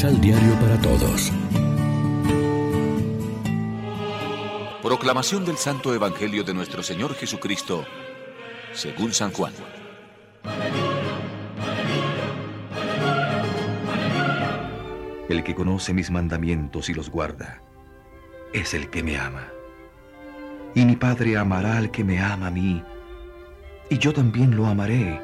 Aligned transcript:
Misal 0.00 0.18
Diario 0.18 0.54
para 0.54 0.80
Todos. 0.80 1.30
Proclamación 4.82 5.44
del 5.44 5.58
Santo 5.58 5.92
Evangelio 5.92 6.42
de 6.42 6.54
nuestro 6.54 6.82
Señor 6.82 7.14
Jesucristo, 7.14 7.84
según 8.72 9.12
San 9.12 9.30
Juan. 9.30 9.52
El 15.28 15.44
que 15.44 15.54
conoce 15.54 15.92
mis 15.92 16.10
mandamientos 16.10 16.88
y 16.88 16.94
los 16.94 17.10
guarda, 17.10 17.60
es 18.54 18.72
el 18.72 18.88
que 18.88 19.02
me 19.02 19.18
ama. 19.18 19.48
Y 20.74 20.86
mi 20.86 20.96
Padre 20.96 21.36
amará 21.36 21.76
al 21.76 21.90
que 21.90 22.04
me 22.04 22.20
ama 22.22 22.46
a 22.46 22.50
mí, 22.50 22.82
y 23.90 23.98
yo 23.98 24.14
también 24.14 24.56
lo 24.56 24.64
amaré 24.64 25.20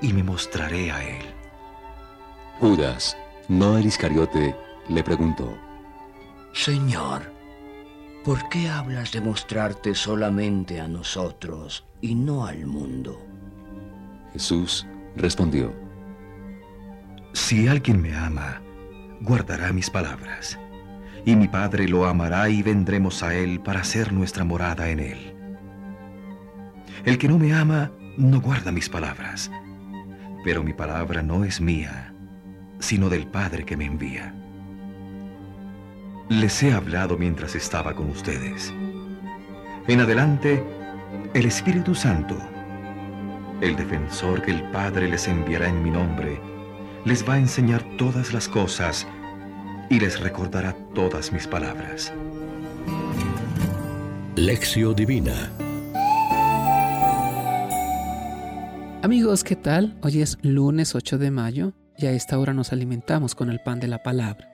y 0.00 0.12
me 0.12 0.22
mostraré 0.22 0.92
a 0.92 1.02
él. 1.02 1.24
Judas, 2.60 3.16
no 3.48 3.78
el 3.78 3.86
Iscariote, 3.86 4.54
le 4.88 5.02
preguntó, 5.02 5.56
Señor, 6.52 7.32
¿por 8.24 8.48
qué 8.48 8.68
hablas 8.68 9.12
de 9.12 9.20
mostrarte 9.20 9.94
solamente 9.94 10.80
a 10.80 10.88
nosotros 10.88 11.84
y 12.00 12.14
no 12.14 12.46
al 12.46 12.66
mundo? 12.66 13.20
Jesús 14.32 14.86
respondió, 15.16 15.72
Si 17.32 17.68
alguien 17.68 18.00
me 18.00 18.14
ama, 18.16 18.60
guardará 19.20 19.72
mis 19.72 19.90
palabras, 19.90 20.58
y 21.24 21.36
mi 21.36 21.48
Padre 21.48 21.88
lo 21.88 22.06
amará 22.06 22.48
y 22.48 22.62
vendremos 22.62 23.22
a 23.22 23.34
él 23.34 23.60
para 23.60 23.80
hacer 23.80 24.12
nuestra 24.12 24.44
morada 24.44 24.88
en 24.90 25.00
él. 25.00 25.34
El 27.04 27.18
que 27.18 27.28
no 27.28 27.38
me 27.38 27.52
ama, 27.52 27.90
no 28.16 28.40
guarda 28.40 28.72
mis 28.72 28.88
palabras, 28.88 29.50
pero 30.44 30.62
mi 30.62 30.72
palabra 30.72 31.22
no 31.22 31.44
es 31.44 31.60
mía, 31.60 32.05
sino 32.86 33.08
del 33.08 33.26
Padre 33.26 33.64
que 33.64 33.76
me 33.76 33.84
envía. 33.84 34.32
Les 36.28 36.62
he 36.62 36.72
hablado 36.72 37.18
mientras 37.18 37.56
estaba 37.56 37.96
con 37.96 38.08
ustedes. 38.10 38.72
En 39.88 39.98
adelante, 39.98 40.62
el 41.34 41.46
Espíritu 41.46 41.96
Santo, 41.96 42.38
el 43.60 43.74
defensor 43.74 44.40
que 44.40 44.52
el 44.52 44.62
Padre 44.70 45.08
les 45.08 45.26
enviará 45.26 45.68
en 45.68 45.82
mi 45.82 45.90
nombre, 45.90 46.40
les 47.04 47.28
va 47.28 47.34
a 47.34 47.38
enseñar 47.38 47.82
todas 47.98 48.32
las 48.32 48.48
cosas 48.48 49.04
y 49.90 49.98
les 49.98 50.20
recordará 50.20 50.72
todas 50.94 51.32
mis 51.32 51.48
palabras. 51.48 52.12
Lección 54.36 54.94
Divina 54.94 55.50
Amigos, 59.02 59.42
¿qué 59.42 59.56
tal? 59.56 59.96
Hoy 60.02 60.22
es 60.22 60.38
lunes 60.42 60.94
8 60.94 61.18
de 61.18 61.30
mayo 61.32 61.72
y 61.98 62.06
a 62.06 62.12
esta 62.12 62.38
hora 62.38 62.52
nos 62.52 62.72
alimentamos 62.72 63.34
con 63.34 63.50
el 63.50 63.60
pan 63.60 63.80
de 63.80 63.88
la 63.88 64.02
palabra. 64.02 64.52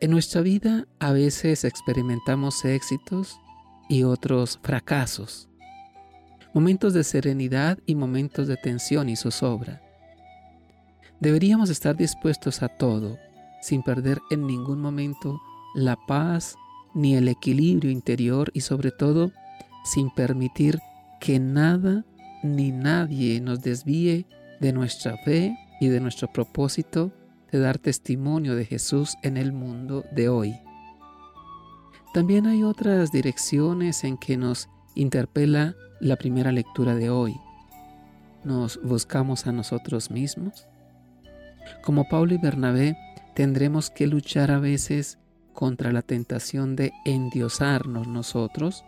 En 0.00 0.10
nuestra 0.10 0.40
vida 0.42 0.86
a 1.00 1.12
veces 1.12 1.64
experimentamos 1.64 2.64
éxitos 2.64 3.40
y 3.88 4.04
otros 4.04 4.58
fracasos, 4.62 5.48
momentos 6.54 6.94
de 6.94 7.04
serenidad 7.04 7.78
y 7.84 7.94
momentos 7.94 8.46
de 8.48 8.56
tensión 8.56 9.08
y 9.08 9.16
zozobra. 9.16 9.82
Deberíamos 11.20 11.68
estar 11.68 11.96
dispuestos 11.96 12.62
a 12.62 12.68
todo, 12.68 13.18
sin 13.60 13.82
perder 13.82 14.20
en 14.30 14.46
ningún 14.46 14.80
momento 14.80 15.40
la 15.74 15.96
paz 16.06 16.54
ni 16.94 17.16
el 17.16 17.28
equilibrio 17.28 17.90
interior 17.90 18.50
y 18.54 18.60
sobre 18.60 18.92
todo 18.92 19.32
sin 19.84 20.10
permitir 20.10 20.78
que 21.20 21.40
nada 21.40 22.04
ni 22.42 22.70
nadie 22.70 23.40
nos 23.40 23.60
desvíe 23.62 24.26
de 24.60 24.72
nuestra 24.72 25.16
fe 25.18 25.56
y 25.80 25.88
de 25.88 26.00
nuestro 26.00 26.32
propósito 26.32 27.12
de 27.50 27.58
dar 27.58 27.78
testimonio 27.78 28.54
de 28.54 28.64
Jesús 28.64 29.16
en 29.22 29.36
el 29.36 29.52
mundo 29.52 30.04
de 30.12 30.28
hoy. 30.28 30.60
También 32.12 32.46
hay 32.46 32.62
otras 32.62 33.12
direcciones 33.12 34.04
en 34.04 34.16
que 34.16 34.36
nos 34.36 34.68
interpela 34.94 35.74
la 36.00 36.16
primera 36.16 36.52
lectura 36.52 36.94
de 36.94 37.10
hoy. 37.10 37.36
Nos 38.44 38.80
buscamos 38.82 39.46
a 39.46 39.52
nosotros 39.52 40.10
mismos. 40.10 40.66
Como 41.82 42.08
Pablo 42.08 42.34
y 42.34 42.38
Bernabé, 42.38 42.96
tendremos 43.34 43.90
que 43.90 44.06
luchar 44.06 44.50
a 44.50 44.58
veces 44.58 45.18
contra 45.52 45.92
la 45.92 46.02
tentación 46.02 46.76
de 46.76 46.92
endiosarnos 47.04 48.06
nosotros, 48.06 48.84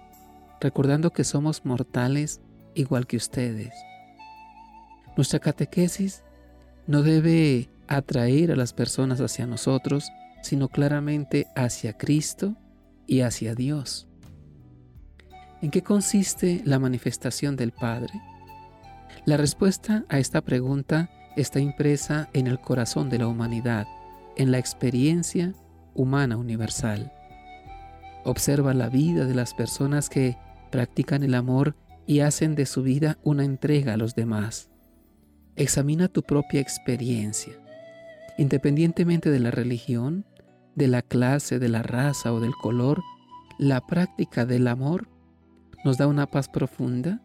recordando 0.61 1.13
que 1.13 1.25
somos 1.25 1.65
mortales 1.65 2.41
igual 2.75 3.07
que 3.07 3.17
ustedes. 3.17 3.73
Nuestra 5.17 5.41
catequesis 5.41 6.23
no 6.91 7.03
debe 7.03 7.71
atraer 7.87 8.51
a 8.51 8.57
las 8.57 8.73
personas 8.73 9.21
hacia 9.21 9.47
nosotros, 9.47 10.11
sino 10.43 10.69
claramente 10.69 11.47
hacia 11.55 11.97
Cristo 11.97 12.57
y 13.07 13.21
hacia 13.21 13.55
Dios. 13.55 14.09
¿En 15.63 15.71
qué 15.71 15.83
consiste 15.83 16.63
la 16.65 16.81
manifestación 16.81 17.55
del 17.55 17.71
Padre? 17.71 18.13
La 19.25 19.37
respuesta 19.37 20.05
a 20.09 20.19
esta 20.19 20.41
pregunta 20.41 21.11
está 21.37 21.61
impresa 21.61 22.29
en 22.33 22.49
el 22.49 22.61
corazón 22.61 23.09
de 23.09 23.19
la 23.19 23.29
humanidad, 23.29 23.87
en 24.37 24.51
la 24.51 24.59
experiencia 24.59 25.55
humana 25.95 26.37
universal. 26.37 27.13
Observa 28.25 28.75
la 28.75 28.89
vida 28.89 29.27
de 29.27 29.35
las 29.37 29.55
personas 29.55 30.09
que 30.09 30.37
practican 30.73 31.23
el 31.23 31.37
amor 31.37 31.77
y 32.09 32.19
hacen 32.19 32.57
de 32.57 32.67
su 32.67 32.83
vida 32.83 33.17
una 33.23 33.45
entrega 33.45 33.95
a 33.95 33.97
los 33.97 34.17
demás. 34.17 34.71
Examina 35.61 36.09
tu 36.09 36.23
propia 36.23 36.59
experiencia. 36.59 37.53
Independientemente 38.39 39.29
de 39.29 39.41
la 39.41 39.51
religión, 39.51 40.25
de 40.75 40.89
la 40.89 41.03
clase, 41.03 41.59
de 41.59 41.69
la 41.69 41.83
raza 41.83 42.33
o 42.33 42.41
del 42.41 42.55
color, 42.55 43.03
la 43.59 43.87
práctica 43.87 44.47
del 44.47 44.67
amor 44.69 45.07
nos 45.85 45.99
da 45.99 46.07
una 46.07 46.31
paz 46.31 46.49
profunda 46.49 47.21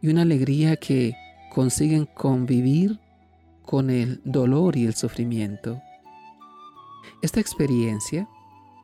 y 0.00 0.08
una 0.08 0.22
alegría 0.22 0.76
que 0.76 1.16
consiguen 1.50 2.06
convivir 2.06 2.98
con 3.62 3.90
el 3.90 4.22
dolor 4.24 4.78
y 4.78 4.86
el 4.86 4.94
sufrimiento. 4.94 5.82
Esta 7.20 7.40
experiencia 7.40 8.26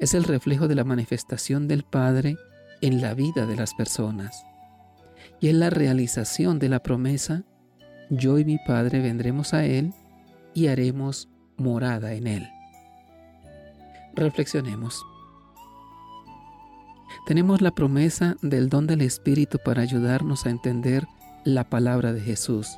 es 0.00 0.12
el 0.12 0.24
reflejo 0.24 0.68
de 0.68 0.74
la 0.74 0.84
manifestación 0.84 1.66
del 1.66 1.82
Padre 1.82 2.36
en 2.82 3.00
la 3.00 3.14
vida 3.14 3.46
de 3.46 3.56
las 3.56 3.72
personas 3.72 4.44
y 5.40 5.48
es 5.48 5.54
la 5.54 5.70
realización 5.70 6.58
de 6.58 6.68
la 6.68 6.82
promesa, 6.82 7.44
yo 8.12 8.38
y 8.38 8.44
mi 8.44 8.58
Padre 8.58 9.00
vendremos 9.00 9.54
a 9.54 9.64
Él 9.64 9.94
y 10.52 10.66
haremos 10.66 11.30
morada 11.56 12.12
en 12.12 12.26
Él. 12.26 12.48
Reflexionemos. 14.14 15.02
Tenemos 17.26 17.62
la 17.62 17.70
promesa 17.70 18.36
del 18.42 18.68
don 18.68 18.86
del 18.86 19.00
Espíritu 19.00 19.58
para 19.64 19.80
ayudarnos 19.80 20.44
a 20.44 20.50
entender 20.50 21.06
la 21.44 21.64
palabra 21.64 22.12
de 22.12 22.20
Jesús, 22.20 22.76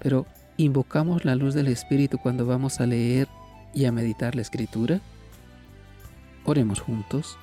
pero 0.00 0.26
¿invocamos 0.58 1.24
la 1.24 1.36
luz 1.36 1.54
del 1.54 1.68
Espíritu 1.68 2.18
cuando 2.18 2.44
vamos 2.44 2.80
a 2.80 2.86
leer 2.86 3.28
y 3.72 3.86
a 3.86 3.92
meditar 3.92 4.34
la 4.34 4.42
Escritura? 4.42 5.00
Oremos 6.44 6.80
juntos. 6.80 7.38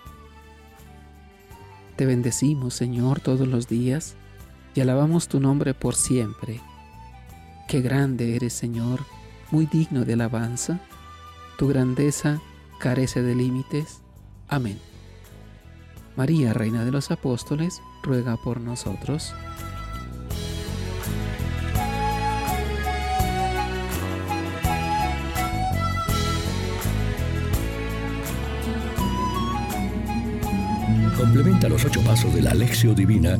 Te 1.95 2.05
bendecimos, 2.05 2.75
Señor, 2.75 3.21
todos 3.21 3.47
los 3.47 3.67
días 3.67 4.15
y 4.75 4.81
alabamos 4.81 5.27
tu 5.27 5.39
nombre 5.39 5.73
por 5.73 5.95
siempre. 5.95 6.61
Qué 7.71 7.79
grande 7.79 8.35
eres, 8.35 8.51
Señor, 8.51 8.99
muy 9.49 9.65
digno 9.65 10.03
de 10.03 10.11
alabanza. 10.11 10.81
Tu 11.57 11.69
grandeza 11.69 12.41
carece 12.81 13.21
de 13.21 13.33
límites. 13.33 14.01
Amén. 14.49 14.77
María, 16.17 16.51
Reina 16.51 16.83
de 16.83 16.91
los 16.91 17.11
Apóstoles, 17.11 17.81
ruega 18.03 18.35
por 18.35 18.59
nosotros. 18.59 19.33
Complementa 31.17 31.69
los 31.69 31.85
ocho 31.85 32.03
pasos 32.03 32.35
de 32.35 32.41
la 32.41 32.51
Alexio 32.51 32.93
Divina 32.93 33.39